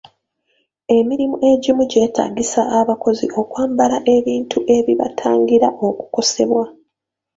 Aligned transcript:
Emirimu 0.97 1.35
egimu 1.51 1.83
gyeetaagisa 1.91 2.61
abakozi 2.79 3.25
okwambala 3.39 3.97
ebintu 4.15 4.57
ebibatangira 4.77 5.67
okukosebwa. 5.87 6.65